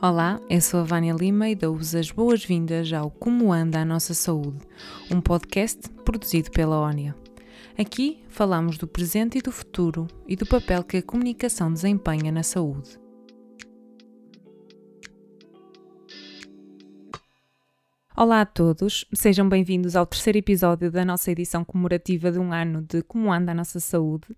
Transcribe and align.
Olá, 0.00 0.40
eu 0.48 0.62
sou 0.62 0.80
a 0.80 0.82
Vânia 0.82 1.12
Lima 1.12 1.50
e 1.50 1.54
dou-vos 1.54 1.94
as 1.94 2.10
boas-vindas 2.10 2.90
ao 2.90 3.10
Como 3.10 3.52
Anda 3.52 3.80
a 3.80 3.84
Nossa 3.84 4.14
Saúde, 4.14 4.56
um 5.10 5.20
podcast 5.20 5.90
produzido 6.06 6.50
pela 6.52 6.80
ONIA. 6.80 7.14
Aqui 7.76 8.24
falamos 8.30 8.78
do 8.78 8.88
presente 8.88 9.36
e 9.36 9.42
do 9.42 9.52
futuro 9.52 10.08
e 10.26 10.34
do 10.34 10.46
papel 10.46 10.82
que 10.82 10.96
a 10.96 11.02
comunicação 11.02 11.70
desempenha 11.70 12.32
na 12.32 12.42
saúde. 12.42 12.98
Olá 18.18 18.40
a 18.40 18.46
todos, 18.46 19.04
sejam 19.12 19.46
bem-vindos 19.46 19.94
ao 19.94 20.06
terceiro 20.06 20.38
episódio 20.38 20.90
da 20.90 21.04
nossa 21.04 21.30
edição 21.30 21.62
comemorativa 21.62 22.32
de 22.32 22.38
um 22.38 22.50
ano 22.50 22.80
de 22.80 23.02
Como 23.02 23.30
Anda 23.30 23.52
a 23.52 23.54
Nossa 23.54 23.78
Saúde. 23.78 24.28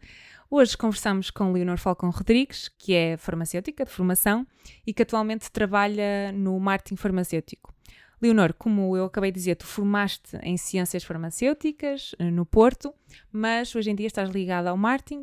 Hoje 0.51 0.77
conversamos 0.77 1.31
com 1.31 1.53
Leonor 1.53 1.79
Falcão 1.79 2.11
Rodrigues, 2.11 2.69
que 2.77 2.93
é 2.93 3.17
farmacêutica 3.17 3.85
de 3.85 3.91
formação 3.93 4.45
e 4.85 4.93
que 4.93 5.03
atualmente 5.03 5.49
trabalha 5.53 6.33
no 6.33 6.59
marketing 6.59 6.97
farmacêutico. 6.97 7.73
Leonor, 8.21 8.53
como 8.53 8.97
eu 8.97 9.05
acabei 9.05 9.31
de 9.31 9.39
dizer, 9.39 9.55
tu 9.55 9.65
formaste 9.65 10.37
em 10.43 10.57
ciências 10.57 11.05
farmacêuticas 11.05 12.17
eh, 12.19 12.33
no 12.33 12.45
Porto, 12.45 12.93
mas 13.31 13.73
hoje 13.77 13.93
em 13.93 13.95
dia 13.95 14.09
estás 14.09 14.29
ligada 14.29 14.71
ao 14.71 14.77
marketing. 14.77 15.23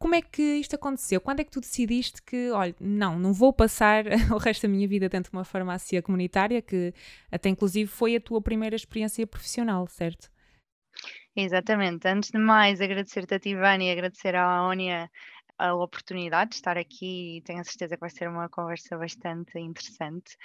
Como 0.00 0.14
é 0.14 0.22
que 0.22 0.42
isto 0.42 0.74
aconteceu? 0.74 1.20
Quando 1.20 1.40
é 1.40 1.44
que 1.44 1.50
tu 1.50 1.60
decidiste 1.60 2.22
que, 2.22 2.50
olha, 2.52 2.74
não, 2.80 3.18
não 3.18 3.34
vou 3.34 3.52
passar 3.52 4.04
o 4.32 4.38
resto 4.38 4.62
da 4.62 4.68
minha 4.68 4.88
vida 4.88 5.10
dentro 5.10 5.30
de 5.30 5.36
uma 5.36 5.44
farmácia 5.44 6.00
comunitária, 6.00 6.62
que 6.62 6.94
até 7.30 7.50
inclusive 7.50 7.86
foi 7.86 8.16
a 8.16 8.20
tua 8.20 8.40
primeira 8.40 8.74
experiência 8.74 9.26
profissional, 9.26 9.86
certo? 9.86 10.30
Exatamente. 11.36 12.08
Antes 12.08 12.30
de 12.30 12.38
mais, 12.38 12.80
agradecer-te 12.80 13.34
a 13.34 13.38
ti, 13.38 13.54
Vânia, 13.54 13.90
e 13.90 13.92
agradecer 13.92 14.34
à 14.34 14.66
ONIA 14.66 15.10
a 15.60 15.74
oportunidade 15.74 16.50
de 16.50 16.56
estar 16.56 16.78
aqui 16.78 17.36
e 17.36 17.42
tenho 17.42 17.60
a 17.60 17.64
certeza 17.64 17.94
que 17.94 18.00
vai 18.00 18.08
ser 18.08 18.28
uma 18.28 18.48
conversa 18.48 18.96
bastante 18.96 19.58
interessante. 19.58 20.38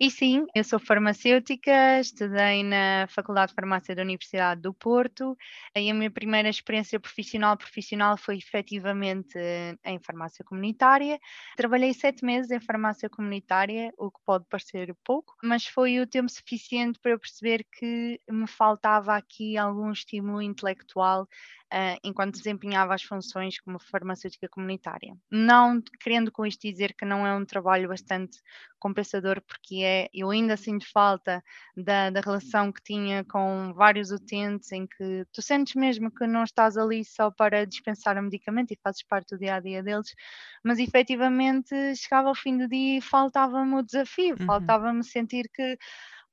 E 0.00 0.10
sim, 0.10 0.46
eu 0.54 0.64
sou 0.64 0.78
farmacêutica, 0.78 2.00
estudei 2.00 2.62
na 2.62 3.06
Faculdade 3.10 3.50
de 3.50 3.54
Farmácia 3.54 3.94
da 3.94 4.00
Universidade 4.00 4.62
do 4.62 4.72
Porto 4.72 5.36
e 5.76 5.90
a 5.90 5.94
minha 5.94 6.10
primeira 6.10 6.48
experiência 6.48 6.98
profissional 6.98 7.58
profissional 7.58 8.16
foi 8.16 8.38
efetivamente 8.38 9.38
em 9.84 9.98
farmácia 9.98 10.42
comunitária. 10.42 11.18
Trabalhei 11.56 11.92
sete 11.92 12.24
meses 12.24 12.50
em 12.50 12.60
farmácia 12.60 13.10
comunitária, 13.10 13.92
o 13.98 14.10
que 14.10 14.20
pode 14.24 14.46
parecer 14.48 14.96
pouco, 15.04 15.34
mas 15.42 15.66
foi 15.66 16.00
o 16.00 16.06
tempo 16.06 16.30
suficiente 16.30 16.98
para 16.98 17.12
eu 17.12 17.18
perceber 17.18 17.66
que 17.70 18.18
me 18.30 18.46
faltava 18.46 19.14
aqui 19.14 19.58
algum 19.58 19.92
estímulo 19.92 20.40
intelectual 20.40 21.28
uh, 21.74 21.98
enquanto 22.04 22.36
desempenhava 22.36 22.94
as 22.94 23.02
funções 23.02 23.58
como 23.58 23.80
farmacêutica 23.80 24.48
comunitária. 24.48 25.16
Não 25.30 25.82
querendo 26.00 26.30
com 26.30 26.46
isto 26.46 26.62
dizer 26.62 26.94
que 26.94 27.04
não 27.04 27.26
é 27.26 27.34
um 27.34 27.44
trabalho 27.44 27.88
bastante 27.88 28.38
compensador, 28.78 29.40
porque 29.40 29.76
é, 29.82 30.08
eu 30.12 30.30
ainda 30.30 30.56
sinto 30.56 30.86
falta 30.92 31.42
da, 31.76 32.10
da 32.10 32.20
relação 32.20 32.70
que 32.70 32.82
tinha 32.82 33.24
com 33.24 33.72
vários 33.74 34.10
utentes, 34.10 34.70
em 34.72 34.86
que 34.86 35.24
tu 35.32 35.42
sentes 35.42 35.74
mesmo 35.74 36.10
que 36.10 36.26
não 36.26 36.44
estás 36.44 36.76
ali 36.76 37.04
só 37.04 37.30
para 37.30 37.64
dispensar 37.64 38.16
o 38.18 38.22
medicamento 38.22 38.72
e 38.72 38.78
fazes 38.82 39.02
parte 39.02 39.34
do 39.34 39.38
dia 39.38 39.56
a 39.56 39.60
dia 39.60 39.82
deles, 39.82 40.14
mas 40.62 40.78
efetivamente 40.78 41.74
chegava 41.96 42.28
ao 42.28 42.34
fim 42.34 42.58
do 42.58 42.68
dia 42.68 42.98
e 42.98 43.00
faltava-me 43.00 43.74
o 43.74 43.82
desafio, 43.82 44.36
uhum. 44.38 44.46
faltava-me 44.46 45.02
sentir 45.02 45.48
que 45.52 45.78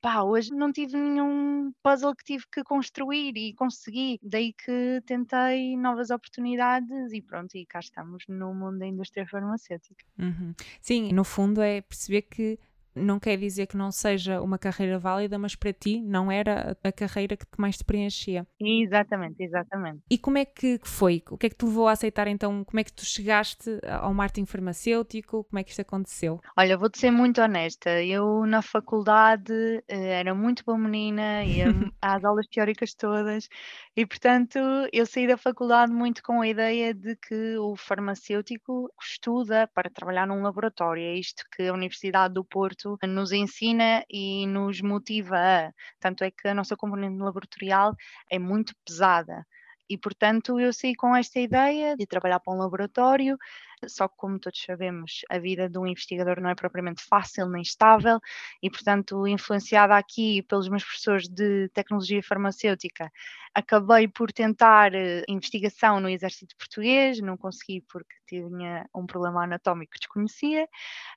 pá, 0.02 0.23
hoje 0.23 0.52
não 0.52 0.71
tive 0.71 0.97
nenhum 0.97 1.71
puzzle 1.83 2.16
que 2.16 2.23
tive 2.23 2.45
que 2.52 2.63
construir 2.63 3.38
e 3.38 3.53
consegui. 3.53 4.19
Daí 4.21 4.52
que 4.53 5.02
tentei 5.05 5.77
novas 5.77 6.09
oportunidades 6.09 7.13
e 7.13 7.21
pronto, 7.21 7.55
e 7.55 7.66
cá 7.66 7.80
estamos 7.80 8.23
no 8.27 8.53
mundo 8.53 8.79
da 8.79 8.88
indústria 8.88 9.27
farmacêutica. 9.27 10.03
Uhum. 10.17 10.53
Sim, 10.81 11.13
no 11.13 11.23
fundo 11.23 11.61
é 11.61 11.81
perceber 11.81 12.23
que 12.23 12.59
não 12.95 13.20
quer 13.20 13.38
dizer 13.38 13.67
que 13.67 13.78
não 13.78 13.92
seja 13.92 14.41
uma 14.41 14.57
carreira 14.57 15.00
válida, 15.00 15.38
mas 15.38 15.56
para 15.56 15.74
ti 15.74 16.02
não 16.02 16.31
era 16.31 16.78
a 16.84 16.91
carreira 16.91 17.38
que 17.38 17.46
mais 17.57 17.78
te 17.78 17.84
preenchia. 17.84 18.46
Exatamente, 18.59 19.44
exatamente. 19.44 20.02
E 20.09 20.18
como 20.18 20.38
é 20.38 20.46
que 20.46 20.79
foi? 20.84 21.24
O 21.29 21.38
que 21.38 21.47
é 21.47 21.50
que 21.50 21.56
te 21.56 21.66
levou 21.66 21.88
a 21.88 21.91
aceitar 21.91 22.28
então? 22.28 22.63
Como 22.63 22.79
é 22.79 22.84
que 22.84 22.94
tu 22.94 23.06
chegaste 23.06 23.79
ao 23.88 24.13
marketing 24.13 24.46
farmacêutico? 24.46 25.44
Como 25.46 25.59
é 25.59 25.63
que 25.63 25.72
isto 25.72 25.81
aconteceu? 25.81 26.40
Olha, 26.57 26.78
vou-te 26.78 27.00
ser 27.00 27.12
muito 27.12 27.41
honesta. 27.41 28.03
Eu 28.03 28.46
na 28.46 28.62
faculdade 28.62 29.53
eh, 29.88 30.19
era 30.19 30.34
muito 30.34 30.63
boa 30.66 30.78
menina, 30.78 31.44
ia 31.44 31.66
às 32.02 32.23
aulas 32.23 32.47
teóricas 32.47 32.94
todas 32.94 33.47
e, 33.96 34.06
portanto, 34.06 34.58
eu 34.91 35.06
saí 35.06 35.28
da 35.28 35.38
faculdade 35.38 35.91
muito 35.91 36.23
com 36.23 36.41
a 36.41 36.47
ideia 36.47 36.94
de 36.94 37.16
que 37.16 37.58
o 37.58 37.75
farmacêutico 37.75 38.90
estuda 39.02 39.69
para 39.73 39.90
trabalhar 39.90 40.28
num 40.28 40.41
laboratório. 40.41 41.03
É 41.03 41.16
isto 41.16 41.44
que 41.56 41.63
a 41.68 41.73
Universidade 41.73 42.34
do 42.34 42.44
Porto 42.44 42.81
nos 43.08 43.31
ensina 43.31 44.03
e 44.09 44.46
nos 44.47 44.81
motiva 44.81 45.38
a. 45.38 45.72
Tanto 46.00 46.24
é 46.24 46.31
que 46.31 46.47
a 46.47 46.53
nossa 46.53 46.75
componente 46.75 47.22
laboratorial 47.22 47.96
é 48.30 48.40
muito 48.40 48.74
pesada. 48.86 49.46
E, 49.92 49.97
portanto, 49.97 50.58
eu 50.58 50.72
saí 50.72 50.96
com 50.96 51.14
esta 51.14 51.38
ideia 51.38 51.97
de 51.97 52.06
trabalhar 52.08 52.40
para 52.40 52.53
um 52.53 52.58
laboratório, 52.58 53.38
só 53.86 54.08
que, 54.08 54.16
como 54.16 54.40
todos 54.40 54.62
sabemos, 54.64 55.20
a 55.30 55.38
vida 55.38 55.68
de 55.70 55.78
um 55.78 55.86
investigador 55.86 56.40
não 56.40 56.50
é 56.50 56.56
propriamente 56.56 57.03
fácil 57.03 57.50
nem 57.50 57.62
estável, 57.62 58.18
e, 58.64 58.70
portanto, 58.70 59.28
influenciada 59.28 59.97
aqui 59.97 60.44
pelos 60.44 60.70
meus 60.70 60.86
professores 60.86 61.28
de 61.28 61.68
tecnologia 61.74 62.24
farmacêutica, 62.24 63.12
acabei 63.53 64.07
por 64.07 64.31
tentar 64.31 64.94
uh, 64.94 65.23
investigação 65.28 66.00
no 66.00 66.09
Exército 66.09 66.56
Português, 66.57 67.19
não 67.19 67.38
consegui 67.38 67.81
porque 67.91 68.13
tinha 68.28 68.88
um 68.95 69.06
problema 69.06 69.44
anatómico 69.44 69.91
que 69.91 70.00
desconhecia, 70.00 70.67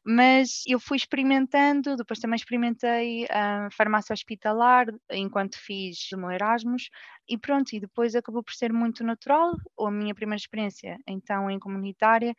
mas 0.05 0.62
eu 0.67 0.81
fui 0.81 0.97
experimentando, 0.97 1.97
depois 1.97 2.19
também 2.19 2.37
experimentei 2.37 3.27
a 3.31 3.69
farmácia 3.71 4.12
hospitalar 4.12 4.87
enquanto 5.11 5.59
fiz 5.59 6.11
o 6.12 6.19
meu 6.19 6.31
Erasmus, 6.31 6.91
e 7.28 7.39
pronto, 7.39 7.73
e 7.73 7.81
depois 7.81 8.15
acabou 8.15 8.43
por 8.43 8.55
ser 8.55 8.73
muito 8.73 9.05
natural, 9.05 9.55
a 9.81 9.91
minha 9.91 10.15
primeira 10.15 10.41
experiência 10.41 10.99
então 11.06 11.50
em 11.50 11.59
comunitária, 11.59 12.34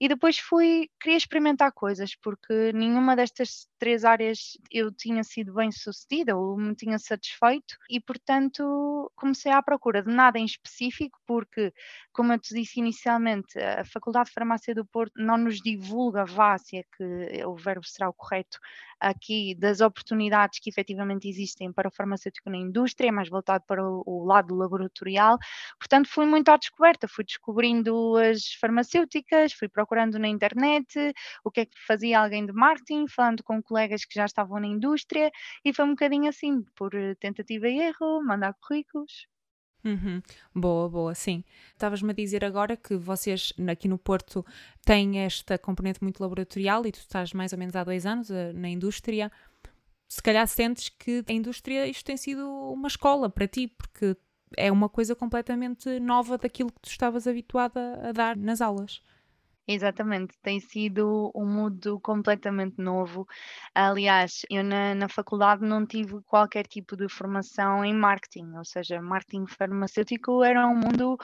e 0.00 0.08
depois 0.08 0.38
fui, 0.38 0.88
queria 1.00 1.16
experimentar 1.16 1.72
coisas, 1.72 2.14
porque 2.16 2.72
nenhuma 2.72 3.14
destas 3.14 3.68
três 3.78 4.04
áreas 4.04 4.58
eu 4.70 4.92
tinha 4.92 5.22
sido 5.22 5.54
bem 5.54 5.70
sucedida 5.70 6.36
ou 6.36 6.56
me 6.56 6.74
tinha 6.74 6.98
satisfeito, 6.98 7.76
e 7.88 8.00
portanto 8.00 9.10
comecei 9.14 9.52
à 9.52 9.62
procura 9.62 10.02
de 10.02 10.12
nada 10.12 10.38
em 10.38 10.44
específico, 10.44 11.18
porque, 11.26 11.72
como 12.12 12.32
eu 12.32 12.38
te 12.38 12.54
disse 12.54 12.80
inicialmente, 12.80 13.58
a 13.58 13.84
Faculdade 13.84 14.28
de 14.28 14.34
Farmácia 14.34 14.74
do 14.74 14.84
Porto 14.84 15.12
não 15.16 15.36
nos 15.38 15.60
divulga, 15.60 16.24
vá, 16.24 16.58
se 16.58 16.78
é 16.78 16.82
que 16.96 17.44
o 17.46 17.54
verbo 17.54 17.86
será 17.86 18.08
o 18.08 18.14
correto, 18.14 18.58
aqui 18.98 19.54
das 19.54 19.80
oportunidades 19.80 20.58
que 20.60 20.70
efetivamente 20.70 21.28
existem 21.28 21.72
para 21.72 21.88
o 21.88 21.90
farmacêutico 21.90 22.50
na 22.50 22.56
indústria, 22.56 23.08
é 23.08 23.12
mais 23.12 23.28
voltado 23.28 23.64
para 23.66 23.84
o, 23.84 24.24
lado 24.24 24.54
laboratorial. 24.54 25.38
Portanto, 25.78 26.08
fui 26.08 26.24
muito 26.26 26.48
à 26.48 26.56
descoberta, 26.56 27.06
fui 27.06 27.24
descobrindo 27.24 28.16
as 28.16 28.54
farmacêuticas, 28.54 29.52
fui 29.52 29.68
procurando 29.68 29.83
na 30.18 30.28
internet 30.28 31.12
o 31.44 31.50
que 31.50 31.60
é 31.60 31.66
que 31.66 31.78
fazia 31.86 32.20
alguém 32.20 32.46
de 32.46 32.52
marketing, 32.52 33.06
falando 33.08 33.42
com 33.42 33.62
colegas 33.62 34.04
que 34.04 34.14
já 34.14 34.24
estavam 34.24 34.60
na 34.60 34.66
indústria, 34.66 35.30
e 35.64 35.72
foi 35.72 35.84
um 35.84 35.90
bocadinho 35.90 36.28
assim, 36.28 36.62
por 36.76 36.92
tentativa 37.20 37.68
e 37.68 37.80
erro, 37.80 38.22
mandar 38.24 38.54
currículos. 38.54 39.26
Uhum. 39.84 40.22
Boa, 40.54 40.88
boa, 40.88 41.14
sim. 41.14 41.44
Estavas-me 41.72 42.10
a 42.10 42.14
dizer 42.14 42.42
agora 42.42 42.74
que 42.74 42.96
vocês 42.96 43.52
aqui 43.68 43.86
no 43.86 43.98
Porto 43.98 44.44
têm 44.82 45.18
esta 45.20 45.58
componente 45.58 46.02
muito 46.02 46.20
laboratorial 46.20 46.86
e 46.86 46.92
tu 46.92 47.00
estás 47.00 47.34
mais 47.34 47.52
ou 47.52 47.58
menos 47.58 47.76
há 47.76 47.84
dois 47.84 48.06
anos 48.06 48.30
uh, 48.30 48.52
na 48.54 48.68
indústria. 48.70 49.30
Se 50.08 50.22
calhar 50.22 50.46
sentes 50.48 50.88
que 50.88 51.22
a 51.28 51.32
indústria 51.32 51.86
isto 51.86 52.04
tem 52.04 52.16
sido 52.16 52.48
uma 52.72 52.88
escola 52.88 53.28
para 53.28 53.46
ti, 53.46 53.68
porque 53.68 54.16
é 54.56 54.72
uma 54.72 54.88
coisa 54.88 55.14
completamente 55.14 56.00
nova 56.00 56.38
daquilo 56.38 56.72
que 56.72 56.80
tu 56.80 56.88
estavas 56.88 57.26
habituada 57.26 58.08
a 58.08 58.12
dar 58.12 58.36
nas 58.36 58.62
aulas. 58.62 59.02
Exatamente, 59.66 60.36
tem 60.42 60.60
sido 60.60 61.32
um 61.34 61.46
mundo 61.46 61.98
completamente 62.00 62.74
novo. 62.78 63.26
Aliás, 63.74 64.42
eu 64.50 64.62
na, 64.62 64.94
na 64.94 65.08
faculdade 65.08 65.62
não 65.64 65.86
tive 65.86 66.20
qualquer 66.24 66.66
tipo 66.66 66.94
de 66.94 67.08
formação 67.08 67.82
em 67.82 67.94
marketing, 67.94 68.52
ou 68.58 68.64
seja, 68.64 69.00
marketing 69.00 69.46
farmacêutico 69.46 70.44
era 70.44 70.66
um 70.68 70.76
mundo 70.76 71.16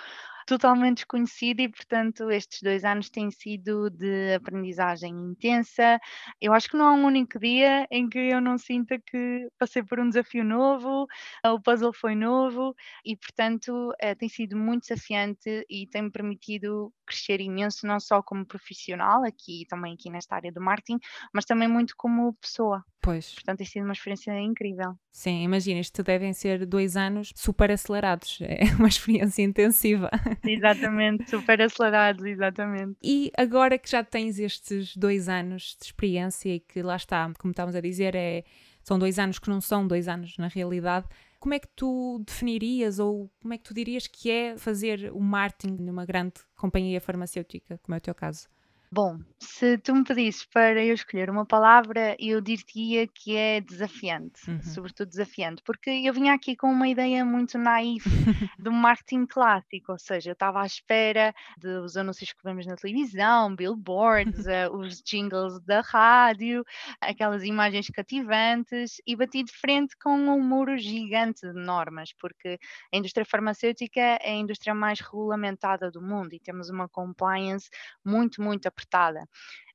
totalmente 0.47 0.99
desconhecido 0.99 1.61
e, 1.61 1.69
portanto, 1.69 2.31
estes 2.31 2.63
dois 2.63 2.85
anos 2.85 3.11
têm 3.11 3.31
sido 3.31 3.91
de 3.91 4.35
aprendizagem 4.35 5.13
intensa. 5.13 5.99
Eu 6.41 6.53
acho 6.53 6.69
que 6.69 6.77
não 6.77 6.87
há 6.87 6.93
um 6.95 7.05
único 7.05 7.39
dia 7.39 7.87
em 7.91 8.09
que 8.09 8.19
eu 8.19 8.41
não 8.41 8.59
sinta 8.59 8.99
que 8.99 9.49
passei 9.59 9.83
por 9.83 9.99
um 10.01 10.09
desafio 10.09 10.45
novo, 10.45 11.07
o 11.45 11.61
puzzle 11.61 11.93
foi 11.93 12.15
novo 12.15 12.75
e, 13.05 13.17
portanto, 13.17 13.93
eh, 14.01 14.15
tem 14.15 14.29
sido 14.29 14.57
muito 14.57 14.83
desafiante 14.83 15.65
e 15.69 15.87
tem-me 15.89 16.11
permitido 16.11 16.93
crescer 17.07 17.41
imenso, 17.41 17.87
não 17.87 17.99
só 18.01 18.23
como 18.23 18.47
profissional, 18.47 19.25
aqui 19.25 19.65
também 19.69 19.95
aqui 19.95 20.11
nesta 20.11 20.37
área 20.37 20.53
do 20.53 20.61
marketing, 20.61 20.99
mas 21.35 21.45
também 21.45 21.69
muito 21.69 21.95
como 21.97 22.35
pessoa. 22.35 22.85
Pois. 23.03 23.35
Portanto, 23.35 23.59
tem 23.59 23.67
sido 23.67 23.85
uma 23.85 23.93
experiência 23.93 24.39
incrível. 24.39 24.95
Sim, 25.11 25.43
imagina, 25.43 25.81
isto 25.81 26.03
devem 26.03 26.33
ser 26.33 26.67
dois 26.67 26.97
anos 26.97 27.33
super 27.35 27.71
acelerados. 27.71 28.39
É 28.43 28.65
uma 28.79 28.89
experiência 28.89 29.43
intensiva. 29.43 30.11
Exatamente, 30.45 31.29
super 31.31 31.63
acelerados, 31.63 32.25
exatamente. 32.25 32.97
E 33.03 33.33
agora 33.37 33.79
que 33.79 33.91
já 33.91 34.05
tens 34.05 34.39
estes 34.39 34.97
dois 34.97 35.29
anos 35.29 35.77
de 35.81 35.87
experiência 35.87 36.55
e 36.55 36.61
que 36.61 36.83
lá 36.83 36.97
está, 36.97 37.33
como 37.39 37.53
estávamos 37.53 37.75
a 37.75 37.81
dizer, 37.81 38.15
é, 38.15 38.45
são 38.83 38.99
dois 38.99 39.19
anos 39.19 39.39
que 39.39 39.49
não 39.49 39.61
são 39.61 39.87
dois 39.87 40.07
anos 40.07 40.37
na 40.37 40.49
realidade, 40.49 41.07
como 41.39 41.55
é 41.55 41.59
que 41.59 41.69
tu 41.75 42.23
definirias 42.27 42.99
ou 42.99 43.31
como 43.41 43.55
é 43.55 43.59
que 43.59 43.65
tu 43.65 43.73
dirias 43.73 44.07
que 44.07 44.31
é 44.31 44.59
fazer 44.59 45.11
o 45.13 45.21
marketing 45.21 45.83
numa 45.83 46.05
grande 46.05 46.35
companhia 46.55 47.01
farmacêutica, 47.01 47.79
como 47.83 47.95
é 47.95 47.99
o 47.99 48.01
teu 48.01 48.15
caso? 48.15 48.47
Bom, 48.93 49.19
se 49.41 49.79
tu 49.79 49.95
me 49.95 50.03
pedisses 50.03 50.45
para 50.47 50.85
eu 50.85 50.93
escolher 50.95 51.31
uma 51.31 51.47
palavra, 51.47 52.17
eu 52.19 52.41
diria 52.41 53.07
que 53.07 53.37
é 53.37 53.61
desafiante, 53.61 54.41
Uhum. 54.47 54.61
sobretudo 54.61 55.09
desafiante, 55.11 55.63
porque 55.65 55.89
eu 55.91 56.13
vinha 56.13 56.35
aqui 56.35 56.57
com 56.57 56.67
uma 56.73 56.89
ideia 56.89 57.25
muito 57.25 57.57
naif 57.57 58.05
do 58.59 58.73
marketing 58.73 59.27
clássico, 59.27 59.93
ou 59.93 59.99
seja, 59.99 60.31
eu 60.31 60.33
estava 60.33 60.61
à 60.61 60.67
espera 60.67 61.33
dos 61.57 61.97
anúncios 61.97 62.33
que 62.33 62.43
vemos 62.43 62.67
na 62.67 62.75
televisão, 62.75 63.55
billboards, 63.55 64.45
eh, 64.49 64.69
os 64.71 65.01
jingles 65.01 65.61
da 65.65 65.83
rádio, 65.83 66.65
aquelas 67.01 67.45
imagens 67.45 67.87
cativantes, 67.87 68.97
e 69.07 69.15
bati 69.15 69.45
de 69.45 69.53
frente 69.53 69.97
com 70.03 70.11
um 70.11 70.43
muro 70.43 70.77
gigante 70.77 71.47
de 71.47 71.53
normas, 71.53 72.13
porque 72.19 72.59
a 72.93 72.97
indústria 72.97 73.25
farmacêutica 73.25 74.01
é 74.01 74.31
a 74.33 74.35
indústria 74.35 74.75
mais 74.75 74.99
regulamentada 75.01 75.93
do 75.93 76.03
mundo 76.03 76.35
e 76.35 76.41
temos 76.41 76.69
uma 76.71 76.89
compliance 76.89 77.69
muito, 78.05 78.43
muito 78.43 78.67
apertada. 78.81 79.29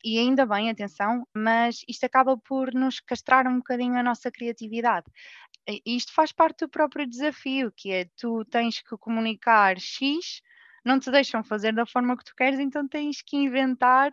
E 0.04 0.20
ainda 0.20 0.46
bem, 0.46 0.70
atenção, 0.70 1.28
mas 1.34 1.82
isto 1.88 2.04
acaba 2.04 2.38
por 2.38 2.74
nos 2.74 3.00
castrar 3.00 3.48
um 3.48 3.58
bocadinho 3.58 3.98
a 3.98 4.04
nossa 4.04 4.32
criatividade. 4.32 5.06
Isto 5.86 6.14
faz 6.14 6.32
parte 6.32 6.60
do 6.66 6.70
próprio 6.70 7.08
desafio, 7.08 7.72
que 7.76 7.92
é 7.92 8.06
tu 8.16 8.46
tens 8.46 8.82
que 8.82 8.96
comunicar 8.98 9.80
X, 9.80 10.42
não 10.84 11.00
te 11.00 11.10
deixam 11.10 11.44
fazer 11.44 11.74
da 11.74 11.86
forma 11.88 12.16
que 12.16 12.24
tu 12.24 12.36
queres, 12.36 12.60
então 12.60 12.88
tens 12.88 13.22
que 13.24 13.36
inventar 13.36 14.12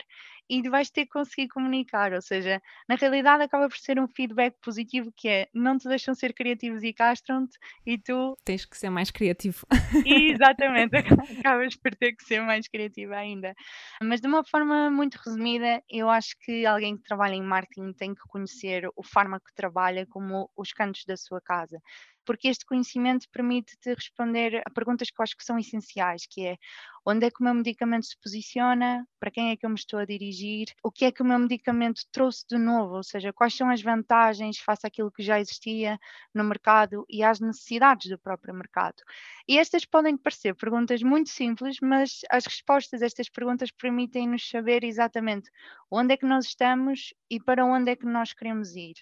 e 0.53 0.69
vais 0.69 0.91
ter 0.91 1.07
que 1.07 1.13
conseguir 1.13 1.49
comunicar. 1.49 2.13
Ou 2.13 2.21
seja, 2.21 2.61
na 2.87 2.95
realidade 2.95 3.43
acaba 3.43 3.69
por 3.71 3.79
ser 3.79 3.99
um 3.99 4.07
feedback 4.07 4.55
positivo 4.61 5.11
que 5.17 5.27
é 5.27 5.49
não 5.55 5.79
te 5.79 5.89
deixam 5.89 6.15
ser 6.15 6.35
criativos 6.35 6.83
e 6.83 6.93
castram-te 6.93 7.59
e 7.87 7.97
tu 7.97 8.37
Tens 8.45 8.67
que 8.67 8.77
ser 8.77 8.91
mais 8.91 9.11
criativo. 9.11 9.67
Exatamente, 10.05 10.95
acabas 11.41 11.75
por 11.77 11.95
ter 11.95 12.13
que 12.13 12.25
ser 12.25 12.43
mais 12.43 12.69
criativa 12.69 13.17
ainda. 13.17 13.55
Mas 14.03 14.21
de 14.21 14.29
uma 14.29 14.45
forma 14.45 14.91
muito 14.91 15.15
resumida, 15.15 15.83
eu 15.89 16.11
acho 16.11 16.37
que 16.45 16.67
alguém 16.67 16.99
que 16.99 17.05
trabalha 17.05 17.35
em 17.35 17.43
marketing 17.43 17.95
tem 17.95 18.15
que 18.15 18.23
conhecer 18.29 18.87
o 18.95 19.03
fármaco 19.03 19.47
que 19.47 19.55
trabalha 19.55 20.07
como 20.07 20.51
os 20.55 20.71
cantos 20.73 21.05
da 21.07 21.17
sua 21.17 21.41
casa. 21.41 21.81
Porque 22.25 22.49
este 22.49 22.65
conhecimento 22.65 23.27
permite-te 23.33 23.95
responder 23.95 24.63
a 24.65 24.71
perguntas 24.71 25.11
que 25.11 25.21
eu 25.21 25.23
acho 25.25 25.37
que 25.37 25.45
são 25.45 25.59
essenciais, 25.59 26.25
que 26.29 26.47
é 26.47 26.57
onde 27.05 27.27
é 27.27 27.31
que 27.31 27.41
o 27.41 27.45
meu 27.45 27.55
medicamento 27.55 28.07
se 28.07 28.17
posiciona, 28.19 29.07
para 29.19 29.31
quem 29.31 29.51
é 29.51 29.57
que 29.57 29.67
eu 29.67 29.71
me 29.71 29.77
estou 29.77 29.99
a 29.99 30.05
dirigir, 30.05 30.69
o 30.83 30.91
que 30.91 31.05
é 31.05 31.13
que 31.13 31.23
o 31.23 31.25
meu 31.25 31.39
medicamento 31.39 32.03
trouxe 32.13 32.45
de 32.49 32.59
novo, 32.59 32.97
ou 32.97 33.03
seja, 33.03 33.33
quais 33.33 33.55
são 33.55 33.71
as 33.71 33.83
vantagens 33.83 34.59
face 34.59 34.87
àquilo 34.87 35.11
que 35.11 35.23
já 35.23 35.41
existia 35.41 35.99
no 36.35 36.45
mercado 36.45 37.05
e 37.09 37.23
às 37.23 37.41
necessidades 37.41 38.09
do 38.11 38.19
próprio 38.19 38.55
mercado. 38.55 39.03
E 39.49 39.59
estas 39.59 39.85
podem 39.85 40.17
parecer 40.17 40.55
perguntas 40.55 41.03
muito 41.03 41.31
simples, 41.31 41.77
mas 41.83 42.21
as 42.31 42.47
respostas 42.47 43.03
a 43.03 43.07
estas 43.07 43.29
perguntas 43.29 43.71
permitem-nos 43.71 44.49
saber 44.49 44.85
exatamente 44.85 45.51
onde 45.91 46.15
é 46.15 46.17
que 46.17 46.27
nós 46.27 46.47
estamos 46.47 47.13
e 47.31 47.41
para 47.41 47.65
onde 47.65 47.91
é 47.91 47.97
que 47.97 48.07
nós 48.07 48.33
queremos 48.33 48.75
ir. 48.77 48.95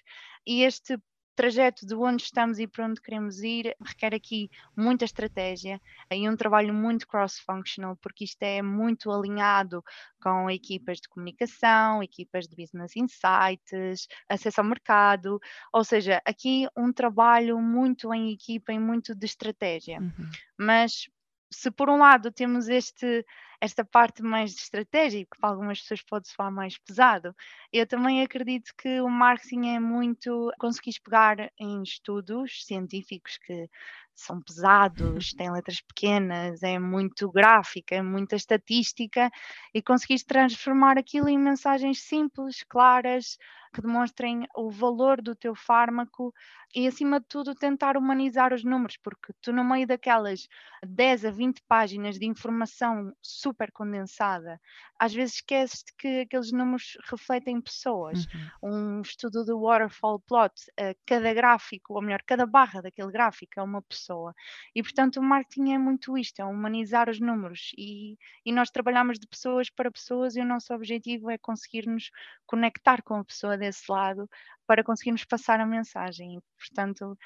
E 0.45 0.63
este 0.63 0.97
trajeto 1.41 1.87
de 1.87 1.95
onde 1.95 2.21
estamos 2.21 2.59
e 2.59 2.67
para 2.67 2.85
onde 2.85 3.01
queremos 3.01 3.41
ir 3.41 3.75
requer 3.83 4.13
aqui 4.13 4.47
muita 4.77 5.05
estratégia 5.05 5.81
e 6.11 6.29
um 6.29 6.35
trabalho 6.35 6.71
muito 6.71 7.07
cross-functional, 7.07 7.95
porque 7.95 8.25
isto 8.25 8.43
é 8.43 8.61
muito 8.61 9.09
alinhado 9.09 9.83
com 10.21 10.51
equipas 10.51 10.99
de 10.99 11.09
comunicação, 11.09 12.03
equipas 12.03 12.47
de 12.47 12.55
business 12.55 12.95
insights, 12.95 14.07
acesso 14.29 14.61
ao 14.61 14.67
mercado, 14.67 15.39
ou 15.73 15.83
seja, 15.83 16.21
aqui 16.23 16.67
um 16.77 16.93
trabalho 16.93 17.59
muito 17.59 18.13
em 18.13 18.31
equipa 18.31 18.71
e 18.71 18.77
muito 18.77 19.15
de 19.15 19.25
estratégia. 19.25 19.99
Uhum. 19.99 20.29
Mas 20.59 21.09
se 21.51 21.69
por 21.69 21.89
um 21.89 21.97
lado 21.97 22.31
temos 22.31 22.69
este, 22.69 23.25
esta 23.59 23.83
parte 23.83 24.23
mais 24.23 24.51
de 24.55 24.61
estratégia, 24.61 25.25
que 25.25 25.37
para 25.39 25.49
algumas 25.49 25.81
pessoas 25.81 26.01
pode 26.01 26.27
soar 26.29 26.51
mais 26.51 26.77
pesado, 26.77 27.35
eu 27.71 27.85
também 27.85 28.23
acredito 28.23 28.73
que 28.77 29.01
o 29.01 29.09
marketing 29.09 29.75
é 29.75 29.79
muito 29.79 30.51
conseguir 30.57 30.99
pegar 31.03 31.51
em 31.59 31.83
estudos 31.83 32.65
científicos 32.65 33.37
que 33.37 33.69
são 34.15 34.41
pesados, 34.41 35.33
têm 35.35 35.51
letras 35.51 35.81
pequenas, 35.81 36.63
é 36.63 36.79
muito 36.79 37.29
gráfica, 37.29 37.95
é 37.95 38.01
muita 38.01 38.35
estatística 38.35 39.29
e 39.73 39.81
conseguir 39.81 40.23
transformar 40.23 40.97
aquilo 40.97 41.27
em 41.27 41.37
mensagens 41.37 42.01
simples, 42.01 42.63
claras, 42.63 43.37
que 43.73 43.81
demonstrem 43.81 44.47
o 44.55 44.69
valor 44.69 45.21
do 45.21 45.35
teu 45.35 45.55
fármaco 45.55 46.33
e, 46.73 46.87
acima 46.87 47.19
de 47.19 47.25
tudo, 47.27 47.53
tentar 47.53 47.97
humanizar 47.97 48.53
os 48.53 48.63
números, 48.63 48.97
porque 48.97 49.33
tu, 49.41 49.51
no 49.51 49.63
meio 49.63 49.85
daquelas 49.85 50.47
10 50.85 51.25
a 51.25 51.31
20 51.31 51.61
páginas 51.67 52.17
de 52.17 52.25
informação 52.25 53.13
super 53.21 53.71
condensada, 53.71 54.59
às 54.97 55.13
vezes 55.13 55.35
esqueces 55.35 55.83
que 55.97 56.21
aqueles 56.21 56.51
números 56.51 56.97
refletem 57.09 57.59
pessoas. 57.59 58.25
Uhum. 58.61 58.99
Um 58.99 59.01
estudo 59.01 59.43
do 59.43 59.59
waterfall 59.59 60.19
plot, 60.21 60.53
uh, 60.79 60.95
cada 61.05 61.33
gráfico, 61.33 61.93
ou 61.93 62.01
melhor, 62.01 62.21
cada 62.25 62.45
barra 62.45 62.81
daquele 62.81 63.11
gráfico 63.11 63.59
é 63.59 63.63
uma 63.63 63.81
pessoa. 63.81 64.33
E, 64.73 64.81
portanto, 64.81 65.17
o 65.17 65.23
marketing 65.23 65.73
é 65.73 65.77
muito 65.77 66.17
isto, 66.17 66.39
é 66.39 66.45
humanizar 66.45 67.09
os 67.09 67.19
números. 67.19 67.71
E, 67.77 68.17
e 68.45 68.51
nós 68.51 68.69
trabalhamos 68.69 69.19
de 69.19 69.27
pessoas 69.27 69.69
para 69.69 69.91
pessoas 69.91 70.35
e 70.35 70.41
o 70.41 70.45
nosso 70.45 70.73
objetivo 70.73 71.29
é 71.29 71.37
conseguir-nos 71.37 72.11
conectar 72.45 73.01
com 73.01 73.15
a 73.15 73.25
pessoa 73.25 73.57
desse 73.57 73.91
lado 73.91 74.29
para 74.71 74.85
conseguirmos 74.85 75.25
passar 75.25 75.59
a 75.59 75.65
mensagem. 75.65 76.39
Portanto, 76.57 77.17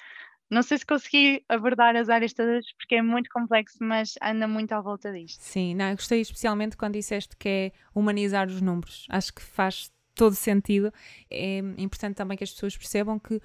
não 0.49 0.63
sei 0.63 0.79
se 0.79 0.85
consegui 0.85 1.45
abordar 1.47 1.95
as 1.95 2.09
áreas 2.09 2.33
todas 2.33 2.65
porque 2.73 2.95
é 2.95 3.03
muito 3.03 3.29
complexo, 3.29 3.77
mas 3.81 4.15
anda 4.19 4.47
muito 4.47 4.71
à 4.71 4.81
volta 4.81 5.13
disto. 5.13 5.39
Sim, 5.43 5.75
não, 5.75 5.89
eu 5.89 5.95
gostei 5.95 6.21
especialmente 6.21 6.75
quando 6.75 6.93
disseste 6.93 7.37
que 7.37 7.47
é 7.47 7.71
humanizar 7.93 8.47
os 8.47 8.61
números. 8.61 9.05
Acho 9.11 9.31
que 9.31 9.43
faz 9.43 9.91
todo 10.15 10.33
sentido. 10.33 10.91
É 11.29 11.59
importante 11.77 12.15
também 12.15 12.35
que 12.35 12.43
as 12.43 12.51
pessoas 12.51 12.75
percebam 12.75 13.19
que 13.19 13.39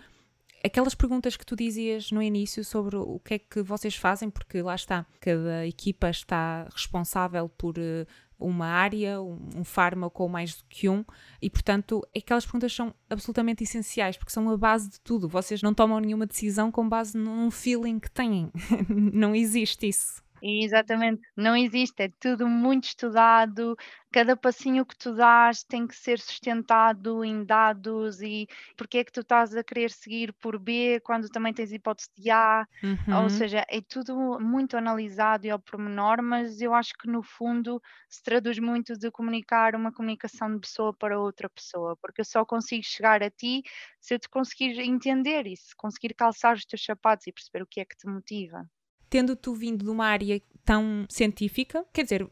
aquelas 0.64 0.94
perguntas 0.94 1.36
que 1.36 1.44
tu 1.44 1.54
dizias 1.54 2.10
no 2.10 2.22
início 2.22 2.64
sobre 2.64 2.96
o 2.96 3.20
que 3.22 3.34
é 3.34 3.38
que 3.38 3.60
vocês 3.60 3.96
fazem, 3.96 4.30
porque 4.30 4.62
lá 4.62 4.76
está, 4.76 5.04
cada 5.20 5.66
equipa 5.66 6.08
está 6.08 6.66
responsável 6.72 7.50
por 7.50 7.78
uh, 7.78 8.06
uma 8.40 8.66
área, 8.66 9.20
um, 9.20 9.38
um 9.56 9.64
fármaco 9.64 10.22
ou 10.22 10.28
mais 10.28 10.56
do 10.56 10.64
que 10.68 10.88
um, 10.88 11.04
e 11.40 11.50
portanto 11.50 12.06
aquelas 12.16 12.44
perguntas 12.44 12.72
são 12.72 12.94
absolutamente 13.08 13.62
essenciais, 13.64 14.16
porque 14.16 14.32
são 14.32 14.48
a 14.50 14.56
base 14.56 14.90
de 14.90 15.00
tudo. 15.00 15.28
Vocês 15.28 15.62
não 15.62 15.74
tomam 15.74 16.00
nenhuma 16.00 16.26
decisão 16.26 16.70
com 16.70 16.88
base 16.88 17.16
num 17.16 17.50
feeling 17.50 17.98
que 17.98 18.10
têm. 18.10 18.50
não 18.88 19.34
existe 19.34 19.88
isso. 19.88 20.22
Exatamente, 20.42 21.20
não 21.36 21.54
existe, 21.54 22.02
é 22.04 22.08
tudo 22.18 22.48
muito 22.48 22.84
estudado, 22.84 23.76
cada 24.10 24.34
passinho 24.34 24.86
que 24.86 24.96
tu 24.96 25.14
dás 25.14 25.62
tem 25.62 25.86
que 25.86 25.94
ser 25.94 26.18
sustentado 26.18 27.22
em 27.22 27.44
dados 27.44 28.22
e 28.22 28.46
porque 28.74 28.98
é 28.98 29.04
que 29.04 29.12
tu 29.12 29.20
estás 29.20 29.54
a 29.54 29.62
querer 29.62 29.90
seguir 29.90 30.32
por 30.40 30.58
B 30.58 30.98
quando 31.04 31.28
também 31.28 31.52
tens 31.52 31.72
hipótese 31.72 32.08
de 32.16 32.30
A, 32.30 32.66
Uhum. 32.82 33.12
ou 33.12 33.28
seja, 33.28 33.66
é 33.68 33.82
tudo 33.82 34.40
muito 34.40 34.78
analisado 34.78 35.44
e 35.46 35.50
ao 35.50 35.58
pormenor, 35.60 36.22
mas 36.22 36.58
eu 36.62 36.72
acho 36.72 36.94
que 36.98 37.06
no 37.06 37.22
fundo 37.22 37.78
se 38.08 38.22
traduz 38.22 38.58
muito 38.58 38.94
de 38.96 39.10
comunicar 39.10 39.74
uma 39.74 39.92
comunicação 39.92 40.54
de 40.54 40.60
pessoa 40.60 40.94
para 40.96 41.20
outra 41.20 41.50
pessoa, 41.50 41.98
porque 42.00 42.22
eu 42.22 42.24
só 42.24 42.46
consigo 42.46 42.82
chegar 42.82 43.22
a 43.22 43.30
ti 43.30 43.62
se 44.00 44.14
eu 44.14 44.18
te 44.18 44.28
conseguir 44.30 44.80
entender 44.80 45.46
e 45.46 45.54
se 45.54 45.76
conseguir 45.76 46.14
calçar 46.14 46.54
os 46.56 46.64
teus 46.64 46.82
sapatos 46.82 47.26
e 47.26 47.32
perceber 47.32 47.62
o 47.62 47.66
que 47.66 47.80
é 47.80 47.84
que 47.84 47.94
te 47.96 48.06
motiva 48.08 48.64
tendo 49.10 49.36
tu 49.36 49.52
vindo 49.52 49.84
de 49.84 49.90
uma 49.90 50.06
área 50.06 50.40
tão 50.64 51.04
científica, 51.08 51.84
quer 51.92 52.04
dizer, 52.04 52.30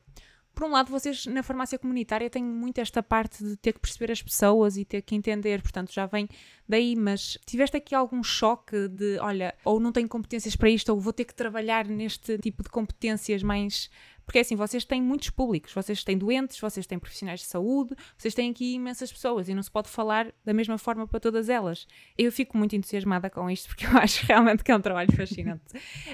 por 0.58 0.66
um 0.66 0.72
lado, 0.72 0.90
vocês 0.90 1.24
na 1.26 1.40
farmácia 1.40 1.78
comunitária 1.78 2.28
têm 2.28 2.42
muito 2.42 2.80
esta 2.80 3.00
parte 3.00 3.44
de 3.44 3.56
ter 3.56 3.72
que 3.74 3.78
perceber 3.78 4.10
as 4.10 4.20
pessoas 4.20 4.76
e 4.76 4.84
ter 4.84 5.02
que 5.02 5.14
entender, 5.14 5.62
portanto 5.62 5.92
já 5.92 6.04
vem 6.04 6.28
daí, 6.68 6.96
mas 6.96 7.38
tiveste 7.46 7.76
aqui 7.76 7.94
algum 7.94 8.24
choque 8.24 8.88
de, 8.88 9.20
olha, 9.20 9.54
ou 9.64 9.78
não 9.78 9.92
tenho 9.92 10.08
competências 10.08 10.56
para 10.56 10.68
isto, 10.68 10.88
ou 10.88 10.98
vou 10.98 11.12
ter 11.12 11.26
que 11.26 11.34
trabalhar 11.34 11.86
neste 11.86 12.38
tipo 12.38 12.64
de 12.64 12.70
competências 12.70 13.40
mais. 13.40 13.88
Porque 14.28 14.40
assim, 14.40 14.56
vocês 14.56 14.84
têm 14.84 15.00
muitos 15.00 15.30
públicos, 15.30 15.72
vocês 15.72 16.04
têm 16.04 16.18
doentes, 16.18 16.60
vocês 16.60 16.86
têm 16.86 16.98
profissionais 16.98 17.40
de 17.40 17.46
saúde, 17.46 17.96
vocês 18.14 18.34
têm 18.34 18.50
aqui 18.50 18.74
imensas 18.74 19.10
pessoas 19.10 19.48
e 19.48 19.54
não 19.54 19.62
se 19.62 19.70
pode 19.70 19.88
falar 19.88 20.30
da 20.44 20.52
mesma 20.52 20.76
forma 20.76 21.06
para 21.06 21.18
todas 21.18 21.48
elas. 21.48 21.88
Eu 22.16 22.30
fico 22.30 22.58
muito 22.58 22.76
entusiasmada 22.76 23.30
com 23.30 23.48
isto 23.48 23.68
porque 23.68 23.86
eu 23.86 23.90
acho 23.96 24.26
realmente 24.26 24.62
que 24.62 24.70
é 24.70 24.76
um 24.76 24.82
trabalho 24.82 25.10
fascinante. 25.16 25.64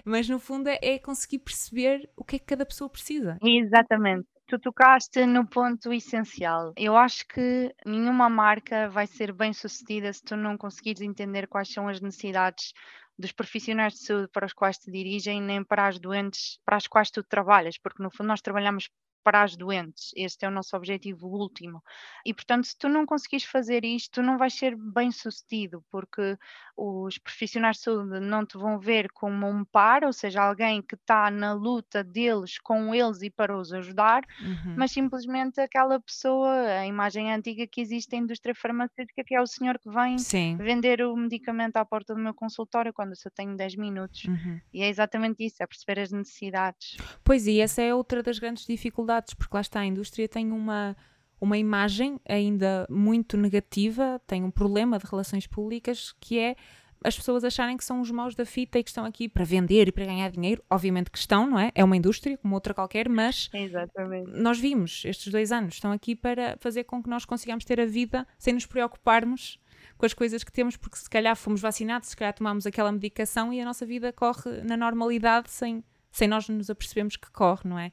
Mas 0.05 0.29
no 0.29 0.39
fundo 0.39 0.69
é 0.69 0.97
conseguir 1.01 1.41
perceber 1.41 2.09
o 2.17 2.23
que 2.23 2.37
é 2.37 2.39
que 2.39 2.45
cada 2.45 2.65
pessoa 2.65 2.89
precisa. 2.89 3.37
Exatamente. 3.43 4.29
Tu 4.47 4.61
tocaste 4.61 5.27
no 5.27 5.49
ponto 5.49 5.93
essencial. 5.93 6.73
Eu 6.77 6.97
acho 6.97 7.27
que 7.27 7.75
nenhuma 7.85 8.29
marca 8.29 8.89
vai 8.91 9.09
ser 9.09 9.33
bem 9.33 9.53
sucedida 9.53 10.13
se 10.13 10.23
tu 10.23 10.37
não 10.37 10.57
conseguires 10.57 11.01
entender 11.01 11.49
quais 11.49 11.73
são 11.73 11.89
as 11.89 12.01
necessidades 12.01 12.73
dos 13.19 13.33
profissionais 13.33 13.95
de 13.95 14.01
saúde 14.01 14.29
para 14.33 14.47
os 14.47 14.53
quais 14.53 14.79
te 14.79 14.91
dirigem, 14.91 15.41
nem 15.41 15.65
para 15.65 15.87
as 15.89 15.99
doentes 15.99 16.59
para 16.65 16.77
as 16.77 16.87
quais 16.87 17.11
tu 17.11 17.23
trabalhas, 17.23 17.79
porque 17.79 18.03
no 18.03 18.11
fundo 18.11 18.29
nós 18.29 18.43
trabalhamos 18.43 18.91
para 19.25 19.43
as 19.43 19.57
doentes. 19.57 20.13
Este 20.15 20.45
é 20.45 20.49
o 20.49 20.53
nosso 20.53 20.77
objetivo 20.77 21.27
último. 21.27 21.83
E, 22.25 22.35
portanto, 22.35 22.67
se 22.67 22.77
tu 22.79 22.89
não 22.89 23.07
conseguires 23.07 23.47
fazer 23.47 23.85
isto, 23.85 24.21
tu 24.21 24.23
não 24.23 24.37
vais 24.37 24.53
ser 24.53 24.77
bem 24.77 25.11
sucedido, 25.11 25.83
porque 25.91 26.37
os 26.77 27.17
profissionais 27.19 27.79
de 27.79 27.85
saúde 27.85 28.21
não 28.21 28.45
te 28.45 28.59
vão 28.59 28.79
ver 28.79 29.11
como 29.13 29.49
um 29.49 29.65
par, 29.65 30.05
ou 30.05 30.13
seja, 30.13 30.43
alguém 30.43 30.83
que 30.83 30.95
está 30.95 31.31
na 31.31 31.53
luta 31.53 32.05
deles 32.05 32.59
com 32.59 32.95
eles 32.95 33.23
e 33.23 33.31
para 33.31 33.57
os 33.57 33.73
ajudar, 33.73 34.23
uhum. 34.41 34.75
mas 34.77 34.91
simplesmente 34.93 35.61
aquela 35.61 35.99
pessoa, 36.01 36.51
a 36.51 36.87
imagem 36.87 37.33
antiga 37.33 37.67
que 37.67 37.81
existe 37.81 38.13
na 38.13 38.23
indústria 38.23 38.55
farmacêutica, 38.55 39.25
que 39.25 39.35
é 39.35 39.41
o 39.41 39.47
senhor 39.47 39.79
que 39.79 39.89
vem 39.89 40.19
Sim. 40.19 40.57
vender 40.57 41.01
o 41.03 41.17
medicamento 41.17 41.77
à 41.77 41.85
porta 41.85 42.15
do 42.15 42.21
meu 42.21 42.35
consultório 42.35 42.93
quando 42.93 43.11
eu 43.11 43.17
só 43.17 43.31
tenho 43.31 43.57
10 43.57 43.77
minutos. 43.77 44.25
Uhum. 44.25 44.61
E 44.73 44.83
é 44.83 44.89
exatamente 44.89 45.47
isso, 45.47 45.63
é 45.63 45.67
perceber 45.67 46.01
as 46.01 46.13
necessidades. 46.13 46.97
Pois, 47.23 47.47
e 47.47 47.61
essa 47.61 47.81
é 47.81 47.95
outra 47.95 48.23
das 48.23 48.39
grandes 48.39 48.67
dificuldades 48.67 49.14
porque 49.37 49.55
lá 49.55 49.61
está, 49.61 49.81
a 49.81 49.87
indústria 49.87 50.29
tem 50.29 50.51
uma, 50.51 50.97
uma 51.41 51.59
imagem 51.59 52.21
ainda 52.29 52.87
muito 52.91 53.37
negativa, 53.37 54.21
tem 54.27 54.43
um 54.45 54.51
problema 54.51 54.99
de 54.99 55.07
relações 55.07 55.47
públicas 55.47 56.15
que 56.21 56.39
é 56.39 56.57
as 57.05 57.15
pessoas 57.15 57.45
acharem 57.45 57.77
que 57.77 57.85
são 57.85 58.01
os 58.01 58.11
maus 58.11 58.35
da 58.35 58.47
fita 58.47 58.79
e 58.79 58.83
que 58.83 58.89
estão 58.89 59.05
aqui 59.05 59.29
para 59.29 59.45
vender 59.45 59.89
e 59.89 59.93
para 59.93 60.07
ganhar 60.07 60.31
dinheiro. 60.31 60.65
Obviamente 60.71 61.11
que 61.11 61.19
estão, 61.19 61.47
não 61.47 61.59
é? 61.59 61.71
É 61.75 61.85
uma 61.85 61.97
indústria 61.97 62.39
como 62.39 62.55
outra 62.55 62.73
qualquer, 62.73 63.11
mas 63.11 63.51
Exatamente. 63.53 64.31
nós 64.31 64.59
vimos 64.59 65.03
estes 65.05 65.31
dois 65.31 65.53
anos, 65.53 65.75
estão 65.75 65.93
aqui 65.93 66.17
para 66.17 66.57
fazer 66.61 66.85
com 66.85 67.03
que 67.03 67.11
nós 67.11 67.27
consigamos 67.27 67.65
ter 67.65 67.79
a 67.79 67.85
vida 67.85 68.27
sem 68.39 68.55
nos 68.55 68.65
preocuparmos 68.65 69.61
com 69.99 70.07
as 70.07 70.15
coisas 70.15 70.43
que 70.43 70.51
temos, 70.51 70.77
porque 70.77 70.97
se 70.97 71.09
calhar 71.09 71.37
fomos 71.37 71.61
vacinados, 71.61 72.09
se 72.09 72.17
calhar 72.17 72.33
tomamos 72.33 72.67
aquela 72.67 72.91
medicação 72.91 73.53
e 73.53 73.61
a 73.61 73.65
nossa 73.65 73.85
vida 73.85 74.11
corre 74.13 74.63
na 74.63 74.77
normalidade 74.77 75.51
sem, 75.51 75.85
sem 76.11 76.27
nós 76.27 76.49
nos 76.49 76.71
apercebemos 76.71 77.17
que 77.17 77.31
corre, 77.31 77.69
não 77.69 77.79
é? 77.79 77.93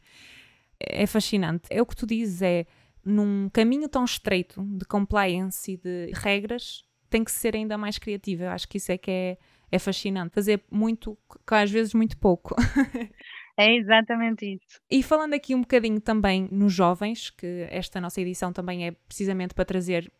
É 0.87 1.05
fascinante. 1.05 1.63
É 1.69 1.81
o 1.81 1.85
que 1.85 1.95
tu 1.95 2.05
dizes, 2.05 2.41
é 2.41 2.65
num 3.03 3.49
caminho 3.49 3.89
tão 3.89 4.05
estreito 4.05 4.63
de 4.63 4.85
compliance 4.85 5.71
e 5.71 5.77
de 5.77 6.11
regras, 6.13 6.83
tem 7.09 7.23
que 7.23 7.31
ser 7.31 7.55
ainda 7.55 7.77
mais 7.77 7.97
criativa. 7.97 8.43
Eu 8.45 8.49
acho 8.49 8.67
que 8.67 8.77
isso 8.77 8.91
é 8.91 8.97
que 8.97 9.11
é, 9.11 9.37
é 9.71 9.79
fascinante. 9.79 10.33
Fazer 10.33 10.63
muito, 10.71 11.17
às 11.47 11.71
vezes 11.71 11.93
muito 11.93 12.17
pouco. 12.17 12.55
É 13.57 13.75
exatamente 13.75 14.45
isso. 14.45 14.79
E 14.89 15.03
falando 15.03 15.33
aqui 15.33 15.53
um 15.53 15.61
bocadinho 15.61 15.99
também 15.99 16.47
nos 16.51 16.73
jovens, 16.73 17.29
que 17.29 17.67
esta 17.69 17.99
nossa 17.99 18.19
edição 18.19 18.51
também 18.51 18.87
é 18.87 18.91
precisamente 18.91 19.53
para 19.53 19.65
trazer 19.65 20.11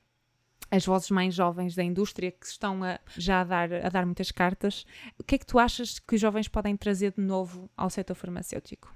as 0.69 0.85
vozes 0.85 1.09
mais 1.09 1.33
jovens 1.33 1.73
da 1.73 1.83
indústria 1.83 2.31
que 2.31 2.45
estão 2.45 2.83
a, 2.83 2.99
já 3.17 3.41
a 3.41 3.43
dar, 3.43 3.73
a 3.73 3.89
dar 3.89 4.05
muitas 4.05 4.31
cartas. 4.31 4.85
O 5.17 5.23
que 5.23 5.35
é 5.35 5.37
que 5.37 5.45
tu 5.45 5.57
achas 5.57 5.97
que 5.97 6.15
os 6.15 6.21
jovens 6.21 6.47
podem 6.47 6.77
trazer 6.77 7.13
de 7.13 7.21
novo 7.21 7.69
ao 7.75 7.89
setor 7.89 8.15
farmacêutico? 8.15 8.93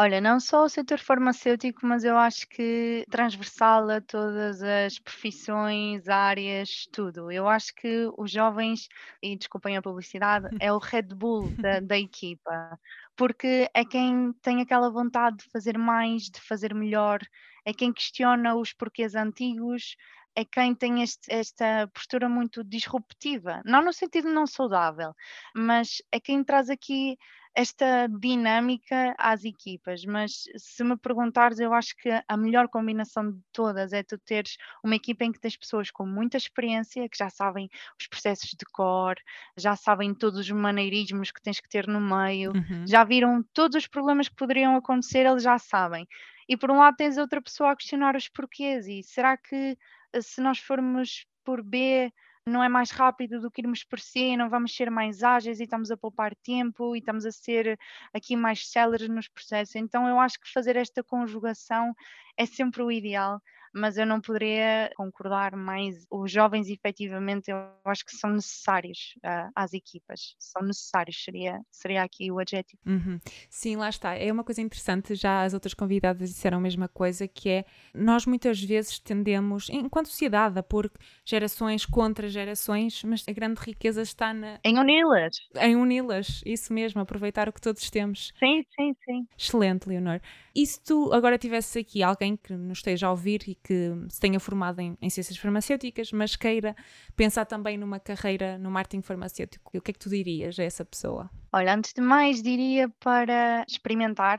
Olha, 0.00 0.20
não 0.20 0.38
só 0.38 0.62
o 0.62 0.68
setor 0.68 1.00
farmacêutico, 1.00 1.84
mas 1.84 2.04
eu 2.04 2.16
acho 2.16 2.48
que 2.48 3.04
transversal 3.10 3.90
a 3.90 4.00
todas 4.00 4.62
as 4.62 4.96
profissões, 5.00 6.08
áreas, 6.08 6.86
tudo. 6.92 7.32
Eu 7.32 7.48
acho 7.48 7.74
que 7.74 8.08
os 8.16 8.30
jovens, 8.30 8.88
e 9.20 9.36
desculpem 9.36 9.76
a 9.76 9.82
publicidade, 9.82 10.46
é 10.62 10.72
o 10.72 10.78
Red 10.78 11.08
Bull 11.16 11.50
da, 11.56 11.80
da 11.80 11.98
equipa, 11.98 12.78
porque 13.16 13.68
é 13.74 13.84
quem 13.84 14.32
tem 14.40 14.62
aquela 14.62 14.88
vontade 14.88 15.38
de 15.38 15.50
fazer 15.50 15.76
mais, 15.76 16.30
de 16.30 16.40
fazer 16.42 16.72
melhor, 16.72 17.18
é 17.64 17.74
quem 17.74 17.92
questiona 17.92 18.54
os 18.54 18.72
porquês 18.72 19.16
antigos, 19.16 19.96
é 20.36 20.44
quem 20.44 20.76
tem 20.76 21.02
este, 21.02 21.26
esta 21.28 21.88
postura 21.92 22.28
muito 22.28 22.62
disruptiva, 22.62 23.60
não 23.64 23.82
no 23.82 23.92
sentido 23.92 24.28
não 24.32 24.46
saudável, 24.46 25.12
mas 25.56 26.00
é 26.12 26.20
quem 26.20 26.44
traz 26.44 26.70
aqui 26.70 27.18
esta 27.58 28.06
dinâmica 28.06 29.16
às 29.18 29.44
equipas, 29.44 30.04
mas 30.04 30.44
se 30.56 30.84
me 30.84 30.96
perguntares, 30.96 31.58
eu 31.58 31.74
acho 31.74 31.96
que 31.96 32.08
a 32.28 32.36
melhor 32.36 32.68
combinação 32.68 33.32
de 33.32 33.40
todas 33.52 33.92
é 33.92 34.00
tu 34.04 34.16
teres 34.16 34.56
uma 34.80 34.94
equipa 34.94 35.24
em 35.24 35.32
que 35.32 35.40
tens 35.40 35.56
pessoas 35.56 35.90
com 35.90 36.06
muita 36.06 36.36
experiência, 36.36 37.08
que 37.08 37.18
já 37.18 37.28
sabem 37.28 37.68
os 37.98 38.06
processos 38.06 38.50
de 38.50 38.64
core, 38.64 39.20
já 39.56 39.74
sabem 39.74 40.14
todos 40.14 40.38
os 40.38 40.50
maneirismos 40.52 41.32
que 41.32 41.42
tens 41.42 41.58
que 41.58 41.68
ter 41.68 41.88
no 41.88 42.00
meio, 42.00 42.52
uhum. 42.52 42.86
já 42.86 43.02
viram 43.02 43.42
todos 43.52 43.76
os 43.76 43.88
problemas 43.88 44.28
que 44.28 44.36
poderiam 44.36 44.76
acontecer, 44.76 45.26
eles 45.26 45.42
já 45.42 45.58
sabem. 45.58 46.06
E 46.48 46.56
por 46.56 46.70
um 46.70 46.78
lado 46.78 46.94
tens 46.96 47.18
outra 47.18 47.42
pessoa 47.42 47.72
a 47.72 47.76
questionar 47.76 48.14
os 48.14 48.28
porquês, 48.28 48.86
e 48.86 49.02
será 49.02 49.36
que 49.36 49.76
se 50.22 50.40
nós 50.40 50.60
formos 50.60 51.26
por 51.42 51.60
B 51.60 52.12
não 52.48 52.62
é 52.62 52.68
mais 52.68 52.90
rápido 52.90 53.40
do 53.40 53.50
que 53.50 53.60
irmos 53.60 53.84
por 53.84 54.00
C, 54.00 54.36
não 54.36 54.48
vamos 54.48 54.74
ser 54.74 54.90
mais 54.90 55.22
ágeis 55.22 55.60
e 55.60 55.64
estamos 55.64 55.90
a 55.90 55.96
poupar 55.96 56.34
tempo 56.36 56.96
e 56.96 56.98
estamos 56.98 57.24
a 57.26 57.32
ser 57.32 57.78
aqui 58.12 58.36
mais 58.36 58.68
céleres 58.70 59.08
nos 59.08 59.28
processos. 59.28 59.76
Então 59.76 60.08
eu 60.08 60.18
acho 60.18 60.40
que 60.40 60.50
fazer 60.52 60.76
esta 60.76 61.02
conjugação 61.02 61.94
é 62.36 62.46
sempre 62.46 62.82
o 62.82 62.90
ideal 62.90 63.40
mas 63.78 63.96
eu 63.96 64.06
não 64.06 64.20
poderia 64.20 64.90
concordar 64.96 65.56
mais. 65.56 66.06
Os 66.10 66.30
jovens, 66.30 66.68
efetivamente, 66.68 67.50
eu 67.50 67.56
acho 67.84 68.04
que 68.04 68.16
são 68.16 68.30
necessários 68.30 69.14
uh, 69.18 69.50
às 69.54 69.72
equipas, 69.72 70.34
são 70.38 70.62
necessários, 70.62 71.22
seria, 71.22 71.60
seria 71.70 72.02
aqui 72.02 72.30
o 72.30 72.38
adjetivo. 72.38 72.80
Uhum. 72.86 73.20
Sim, 73.48 73.76
lá 73.76 73.88
está. 73.88 74.14
É 74.14 74.30
uma 74.32 74.44
coisa 74.44 74.60
interessante, 74.60 75.14
já 75.14 75.42
as 75.42 75.54
outras 75.54 75.74
convidadas 75.74 76.30
disseram 76.30 76.58
a 76.58 76.60
mesma 76.60 76.88
coisa, 76.88 77.28
que 77.28 77.48
é 77.48 77.64
nós 77.94 78.26
muitas 78.26 78.62
vezes 78.62 78.98
tendemos, 78.98 79.68
enquanto 79.70 80.08
sociedade, 80.08 80.58
a 80.58 80.62
pôr 80.62 80.90
gerações 81.24 81.86
contra 81.86 82.28
gerações, 82.28 83.02
mas 83.04 83.24
a 83.28 83.32
grande 83.32 83.60
riqueza 83.60 84.02
está 84.02 84.34
na... 84.34 84.58
em 84.64 84.78
uni-las. 84.78 85.36
Em 85.56 85.76
uni-las, 85.76 86.42
isso 86.44 86.72
mesmo, 86.72 87.00
aproveitar 87.00 87.48
o 87.48 87.52
que 87.52 87.60
todos 87.60 87.90
temos. 87.90 88.32
Sim, 88.38 88.64
sim, 88.74 88.94
sim. 89.04 89.26
Excelente, 89.36 89.88
Leonor. 89.88 90.20
E 90.54 90.66
se 90.66 90.82
tu 90.82 91.12
agora 91.12 91.38
tivesse 91.38 91.78
aqui 91.78 92.02
alguém 92.02 92.36
que 92.36 92.52
nos 92.52 92.78
esteja 92.78 93.06
a 93.06 93.10
ouvir 93.10 93.42
e 93.46 93.54
que 93.54 93.67
se 94.08 94.20
tenha 94.20 94.40
formado 94.40 94.80
em, 94.80 94.96
em, 95.00 95.10
ciências 95.10 95.36
farmacêuticas, 95.36 96.12
mas 96.12 96.36
queira 96.36 96.74
pensar 97.16 97.44
também 97.44 97.76
numa 97.76 98.00
carreira 98.00 98.58
no 98.58 98.70
marketing 98.70 99.02
farmacêutico, 99.02 99.76
o 99.76 99.80
que 99.80 99.90
é 99.90 99.92
que 99.92 99.98
tu 99.98 100.08
dirias 100.08 100.58
a 100.58 100.64
essa 100.64 100.84
pessoa? 100.84 101.30
Olha, 101.52 101.74
antes 101.74 101.92
de 101.92 102.00
mais, 102.00 102.42
diria 102.42 102.88
para 103.00 103.64
experimentar 103.68 104.38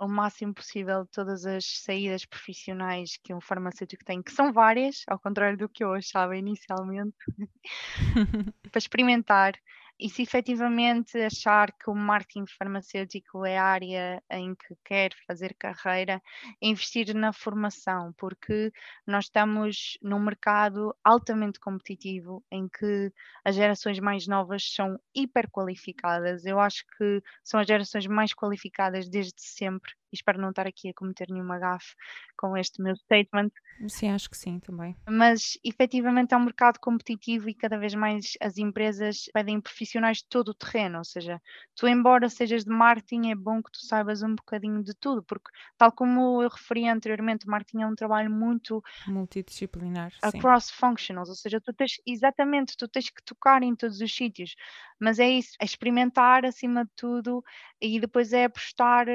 o 0.00 0.08
máximo 0.08 0.54
possível 0.54 1.06
todas 1.12 1.44
as 1.44 1.64
saídas 1.84 2.24
profissionais 2.24 3.18
que 3.22 3.34
um 3.34 3.40
farmacêutico 3.40 4.02
tem, 4.02 4.22
que 4.22 4.32
são 4.32 4.50
várias, 4.50 5.02
ao 5.06 5.18
contrário 5.18 5.58
do 5.58 5.68
que 5.68 5.84
eu 5.84 5.92
achava 5.92 6.36
inicialmente, 6.36 7.14
para 8.70 8.78
experimentar 8.78 9.54
e 10.00 10.08
se 10.08 10.22
efetivamente 10.22 11.18
achar 11.18 11.72
que 11.72 11.90
o 11.90 11.94
marketing 11.94 12.46
farmacêutico 12.58 13.44
é 13.44 13.58
a 13.58 13.64
área 13.64 14.22
em 14.30 14.54
que 14.54 14.74
quer 14.84 15.12
fazer 15.26 15.54
carreira, 15.58 16.22
investir 16.60 17.14
na 17.14 17.32
formação, 17.32 18.12
porque 18.16 18.72
nós 19.06 19.26
estamos 19.26 19.98
num 20.02 20.18
mercado 20.18 20.94
altamente 21.04 21.60
competitivo 21.60 22.42
em 22.50 22.68
que 22.68 23.12
as 23.44 23.54
gerações 23.54 23.98
mais 23.98 24.26
novas 24.26 24.72
são 24.74 24.98
hiper 25.14 25.50
qualificadas. 25.50 26.46
Eu 26.46 26.58
acho 26.58 26.84
que 26.96 27.22
são 27.44 27.60
as 27.60 27.66
gerações 27.66 28.06
mais 28.06 28.32
qualificadas 28.32 29.08
desde 29.08 29.40
sempre 29.42 29.92
e 30.12 30.16
espero 30.16 30.40
não 30.40 30.50
estar 30.50 30.66
aqui 30.66 30.88
a 30.88 30.94
cometer 30.94 31.28
nenhuma 31.30 31.58
gafe 31.58 31.94
com 32.36 32.56
este 32.56 32.82
meu 32.82 32.96
statement. 32.96 33.50
Sim, 33.88 34.10
acho 34.10 34.30
que 34.30 34.36
sim 34.36 34.58
também. 34.60 34.96
Mas 35.08 35.58
efetivamente 35.64 36.34
é 36.34 36.36
um 36.36 36.44
mercado 36.44 36.78
competitivo 36.78 37.48
e 37.48 37.54
cada 37.54 37.78
vez 37.78 37.94
mais 37.94 38.32
as 38.40 38.58
empresas 38.58 39.24
pedem 39.32 39.60
profissionais 39.60 40.18
de 40.18 40.26
todo 40.28 40.48
o 40.48 40.54
terreno, 40.54 40.98
ou 40.98 41.04
seja, 41.04 41.40
tu 41.74 41.86
embora 41.86 42.28
sejas 42.28 42.64
de 42.64 42.70
marketing 42.70 43.30
é 43.30 43.34
bom 43.34 43.62
que 43.62 43.70
tu 43.70 43.84
saibas 43.84 44.22
um 44.22 44.34
bocadinho 44.34 44.82
de 44.82 44.94
tudo, 44.94 45.22
porque 45.22 45.50
tal 45.76 45.92
como 45.92 46.42
eu 46.42 46.48
referi 46.48 46.88
anteriormente, 46.88 47.46
o 47.46 47.50
marketing 47.50 47.82
é 47.82 47.86
um 47.86 47.94
trabalho 47.94 48.30
muito 48.30 48.82
multidisciplinar, 49.06 50.12
across 50.22 50.70
functionals, 50.70 51.28
ou 51.28 51.34
seja, 51.34 51.60
tu 51.60 51.72
tens 51.72 52.00
exatamente, 52.06 52.76
tu 52.76 52.88
tens 52.88 53.10
que 53.10 53.22
tocar 53.22 53.62
em 53.62 53.74
todos 53.74 54.00
os 54.00 54.14
sítios, 54.14 54.54
mas 54.98 55.18
é 55.18 55.28
isso, 55.28 55.56
é 55.60 55.64
experimentar 55.64 56.44
acima 56.44 56.84
de 56.84 56.90
tudo 56.96 57.42
e 57.80 57.98
depois 58.00 58.32
é 58.32 58.44
apostar 58.44 59.06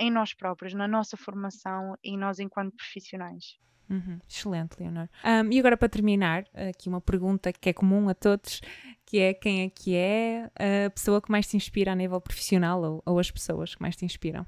em 0.00 0.10
nós 0.10 0.34
próprios, 0.34 0.74
na 0.74 0.88
nossa 0.88 1.16
formação 1.16 1.94
e 2.02 2.16
nós 2.16 2.40
enquanto 2.40 2.74
profissionais. 2.74 3.58
Uhum. 3.90 4.20
Excelente, 4.28 4.76
Leonor. 4.78 5.08
Um, 5.24 5.52
e 5.52 5.58
agora 5.58 5.76
para 5.76 5.88
terminar, 5.88 6.44
aqui 6.54 6.88
uma 6.88 7.00
pergunta 7.00 7.52
que 7.52 7.68
é 7.68 7.72
comum 7.72 8.08
a 8.08 8.14
todos, 8.14 8.60
que 9.04 9.18
é 9.18 9.34
quem 9.34 9.62
é 9.62 9.68
que 9.68 9.96
é 9.96 10.50
a 10.86 10.90
pessoa 10.90 11.20
que 11.20 11.30
mais 11.30 11.48
te 11.48 11.56
inspira 11.56 11.92
a 11.92 11.96
nível 11.96 12.20
profissional 12.20 12.80
ou, 12.82 13.02
ou 13.04 13.18
as 13.18 13.30
pessoas 13.30 13.74
que 13.74 13.82
mais 13.82 13.96
te 13.96 14.04
inspiram? 14.04 14.46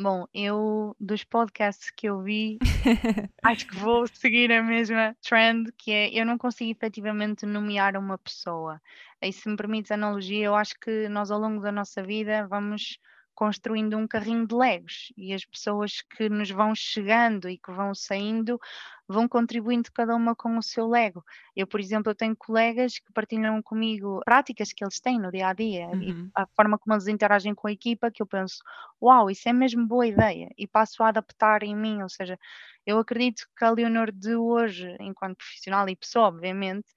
Bom, 0.00 0.28
eu 0.32 0.94
dos 1.00 1.24
podcasts 1.24 1.90
que 1.90 2.08
eu 2.08 2.22
vi, 2.22 2.58
acho 3.42 3.66
que 3.66 3.74
vou 3.74 4.06
seguir 4.06 4.52
a 4.52 4.62
mesma 4.62 5.16
trend, 5.20 5.72
que 5.76 5.90
é 5.90 6.10
eu 6.16 6.24
não 6.24 6.38
consigo 6.38 6.70
efetivamente 6.70 7.44
nomear 7.44 7.96
uma 7.96 8.16
pessoa. 8.16 8.80
E 9.20 9.32
se 9.32 9.48
me 9.48 9.56
permites 9.56 9.90
a 9.90 9.94
analogia, 9.94 10.46
eu 10.46 10.54
acho 10.54 10.78
que 10.78 11.08
nós 11.08 11.32
ao 11.32 11.40
longo 11.40 11.60
da 11.60 11.72
nossa 11.72 12.00
vida 12.00 12.46
vamos 12.46 13.00
construindo 13.38 13.96
um 13.96 14.08
carrinho 14.08 14.44
de 14.48 14.52
legos. 14.52 15.12
E 15.16 15.32
as 15.32 15.44
pessoas 15.44 16.02
que 16.02 16.28
nos 16.28 16.50
vão 16.50 16.74
chegando 16.74 17.48
e 17.48 17.56
que 17.56 17.70
vão 17.70 17.94
saindo 17.94 18.58
vão 19.08 19.26
contribuindo 19.26 19.90
cada 19.92 20.14
uma 20.14 20.36
com 20.36 20.58
o 20.58 20.62
seu 20.62 20.86
lego. 20.86 21.24
Eu, 21.56 21.66
por 21.66 21.80
exemplo, 21.80 22.10
eu 22.10 22.14
tenho 22.14 22.36
colegas 22.36 22.98
que 22.98 23.12
partilham 23.12 23.62
comigo 23.62 24.20
práticas 24.24 24.72
que 24.72 24.84
eles 24.84 25.00
têm 25.00 25.18
no 25.18 25.32
dia 25.32 25.48
a 25.48 25.52
dia 25.54 25.86
uhum. 25.86 26.02
e 26.02 26.30
a 26.34 26.46
forma 26.54 26.78
como 26.78 26.94
eles 26.94 27.08
interagem 27.08 27.54
com 27.54 27.68
a 27.68 27.72
equipa 27.72 28.10
que 28.10 28.22
eu 28.22 28.26
penso, 28.26 28.62
uau, 29.02 29.30
isso 29.30 29.48
é 29.48 29.52
mesmo 29.52 29.86
boa 29.86 30.06
ideia 30.06 30.50
e 30.58 30.66
passo 30.66 31.02
a 31.02 31.08
adaptar 31.08 31.62
em 31.62 31.74
mim, 31.74 32.02
ou 32.02 32.08
seja, 32.08 32.38
eu 32.86 32.98
acredito 32.98 33.46
que 33.56 33.64
a 33.64 33.70
Leonor 33.70 34.10
de 34.12 34.34
hoje, 34.34 34.96
enquanto 35.00 35.36
profissional 35.36 35.88
e 35.88 35.96
pessoa, 35.96 36.28
obviamente, 36.28 36.88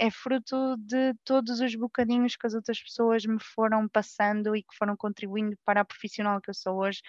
é 0.00 0.10
fruto 0.10 0.76
de 0.78 1.12
todos 1.24 1.60
os 1.60 1.74
bocadinhos 1.74 2.34
que 2.34 2.46
as 2.46 2.54
outras 2.54 2.80
pessoas 2.82 3.26
me 3.26 3.38
foram 3.38 3.86
passando 3.86 4.56
e 4.56 4.62
que 4.62 4.74
foram 4.74 4.96
contribuindo 4.96 5.58
para 5.62 5.82
a 5.82 5.84
profissional 5.84 6.40
que 6.40 6.48
eu 6.48 6.54
sou 6.54 6.78
hoje, 6.78 7.02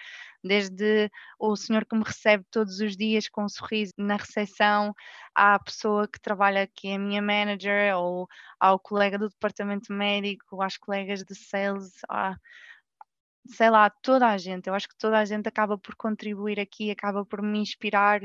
desde 0.44 1.10
o 1.38 1.56
senhor 1.56 1.86
que 1.86 1.96
me 1.96 2.04
recebe 2.04 2.44
todos 2.50 2.80
os 2.80 2.94
dias 2.94 3.30
com 3.30 3.44
um 3.44 3.48
sorriso 3.48 3.92
na 3.96 4.16
recepção, 4.16 4.51
à 5.34 5.58
pessoa 5.58 6.08
que 6.08 6.20
trabalha 6.20 6.62
aqui, 6.62 6.92
a 6.92 6.98
minha 6.98 7.22
manager, 7.22 7.96
ou 7.96 8.28
ao 8.60 8.78
colega 8.78 9.18
do 9.18 9.28
departamento 9.28 9.92
médico, 9.92 10.62
às 10.62 10.76
colegas 10.76 11.24
de 11.24 11.34
sales, 11.34 11.92
à, 12.08 12.36
sei 13.46 13.70
lá, 13.70 13.90
toda 13.90 14.28
a 14.28 14.38
gente, 14.38 14.68
eu 14.68 14.74
acho 14.74 14.88
que 14.88 14.96
toda 14.96 15.18
a 15.18 15.24
gente 15.24 15.48
acaba 15.48 15.76
por 15.78 15.94
contribuir 15.96 16.60
aqui, 16.60 16.90
acaba 16.90 17.24
por 17.24 17.42
me 17.42 17.58
inspirar 17.58 18.20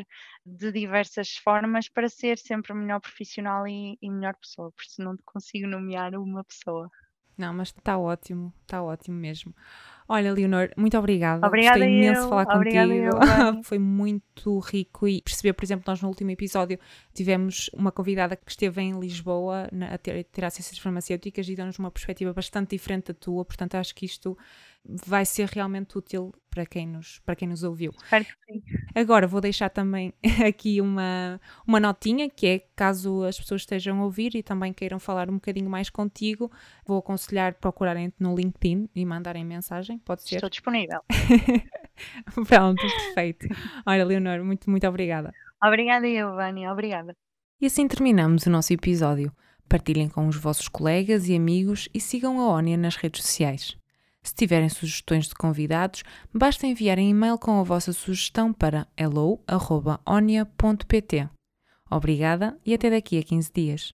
de 0.45 0.71
diversas 0.71 1.35
formas 1.37 1.89
para 1.89 2.09
ser 2.09 2.37
sempre 2.37 2.73
melhor 2.73 2.99
profissional 2.99 3.67
e, 3.67 3.97
e 4.01 4.09
melhor 4.09 4.35
pessoa, 4.37 4.71
por 4.71 4.83
isso 4.83 5.01
não 5.01 5.17
consigo 5.25 5.67
nomear 5.67 6.13
uma 6.15 6.43
pessoa. 6.43 6.89
Não, 7.37 7.53
mas 7.53 7.69
está 7.69 7.97
ótimo, 7.97 8.51
está 8.63 8.81
ótimo 8.81 9.17
mesmo. 9.17 9.53
Olha, 10.09 10.31
Leonor, 10.31 10.69
muito 10.77 10.97
obrigada. 10.97 11.45
Obrigada 11.45 11.79
Gostei 11.79 11.97
imenso 11.97 12.21
de 12.21 12.29
falar 12.29 12.55
obrigada 12.55 12.87
contigo. 12.87 13.63
Foi 13.67 13.77
muito 13.77 14.59
rico 14.59 15.05
e 15.05 15.21
perceber, 15.21 15.51
por 15.51 15.65
exemplo, 15.65 15.83
nós 15.85 16.01
no 16.01 16.07
último 16.07 16.31
episódio 16.31 16.79
tivemos 17.13 17.69
uma 17.73 17.91
convidada 17.91 18.37
que 18.37 18.49
esteve 18.49 18.81
em 18.81 18.97
Lisboa 18.97 19.67
na, 19.69 19.93
a 19.93 19.97
ter, 19.97 20.23
tirar 20.31 20.49
ciências 20.49 20.79
farmacêuticas 20.79 21.49
e 21.49 21.55
deu-nos 21.55 21.77
uma 21.77 21.91
perspectiva 21.91 22.31
bastante 22.31 22.69
diferente 22.69 23.07
da 23.07 23.13
tua, 23.13 23.43
portanto 23.43 23.75
acho 23.75 23.93
que 23.93 24.05
isto 24.05 24.37
vai 25.05 25.25
ser 25.25 25.47
realmente 25.49 25.97
útil 25.97 26.33
para 26.49 26.65
quem 26.65 26.87
nos, 26.87 27.19
para 27.19 27.35
quem 27.35 27.47
nos 27.47 27.63
ouviu. 27.63 27.93
Agora 28.95 29.27
vou 29.27 29.39
deixar 29.39 29.69
também 29.69 30.13
aqui 30.47 30.81
uma, 30.81 31.39
uma 31.67 31.79
notinha, 31.79 32.29
que 32.29 32.47
é 32.47 32.59
caso 32.75 33.23
as 33.23 33.37
pessoas 33.37 33.61
estejam 33.61 33.99
a 33.99 34.03
ouvir 34.03 34.35
e 34.35 34.41
também 34.41 34.73
queiram 34.73 34.99
falar 34.99 35.29
um 35.29 35.35
bocadinho 35.35 35.69
mais 35.69 35.89
contigo, 35.89 36.51
vou 36.85 36.97
aconselhar 36.97 37.53
procurarem-te 37.55 38.15
no 38.19 38.35
LinkedIn 38.35 38.89
e 38.95 39.05
mandarem 39.05 39.45
mensagem, 39.45 39.99
pode 39.99 40.23
ser? 40.23 40.35
Estou 40.35 40.49
disponível. 40.49 41.01
Pronto, 42.47 42.81
perfeito. 42.81 43.47
Olha, 43.85 44.05
Leonor, 44.05 44.43
muito, 44.43 44.69
muito 44.69 44.87
obrigada. 44.87 45.33
Obrigada, 45.63 46.07
Giovanni, 46.07 46.67
obrigada. 46.67 47.15
E 47.59 47.65
assim 47.65 47.87
terminamos 47.87 48.45
o 48.45 48.49
nosso 48.49 48.73
episódio. 48.73 49.31
Partilhem 49.67 50.07
com 50.07 50.27
os 50.27 50.37
vossos 50.37 50.67
colegas 50.67 51.27
e 51.27 51.35
amigos 51.35 51.89
e 51.93 51.99
sigam 51.99 52.39
a 52.39 52.47
ONIA 52.53 52.77
nas 52.77 52.95
redes 52.95 53.21
sociais. 53.21 53.77
Se 54.27 54.35
tiverem 54.35 54.67
sugestões 54.67 55.29
de 55.29 55.35
convidados, 55.35 56.03
basta 56.33 56.67
enviarem 56.67 57.11
e-mail 57.11 57.37
com 57.37 57.61
a 57.61 57.63
vossa 57.63 57.93
sugestão 57.93 58.51
para 58.51 58.85
hello.onia.pt. 58.97 59.29
Obrigada 61.89 62.59
e 62.65 62.73
até 62.73 62.89
daqui 62.89 63.17
a 63.17 63.23
15 63.23 63.51
dias. 63.55 63.85